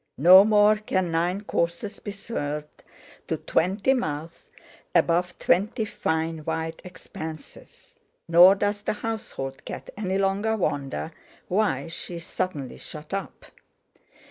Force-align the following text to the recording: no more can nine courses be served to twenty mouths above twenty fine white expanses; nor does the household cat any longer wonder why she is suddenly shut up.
no 0.17 0.43
more 0.43 0.77
can 0.77 1.11
nine 1.11 1.41
courses 1.41 1.99
be 1.99 2.09
served 2.09 2.81
to 3.27 3.37
twenty 3.37 3.93
mouths 3.93 4.47
above 4.95 5.37
twenty 5.37 5.85
fine 5.85 6.39
white 6.39 6.81
expanses; 6.83 7.99
nor 8.27 8.55
does 8.55 8.81
the 8.81 8.93
household 8.93 9.63
cat 9.63 9.91
any 9.95 10.17
longer 10.17 10.57
wonder 10.57 11.11
why 11.47 11.87
she 11.87 12.15
is 12.15 12.25
suddenly 12.25 12.79
shut 12.79 13.13
up. 13.13 13.45